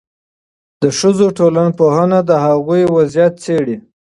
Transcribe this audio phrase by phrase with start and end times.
[0.81, 3.75] د ښځو ټولنپوهنه د هغوی وضعیت څېړي.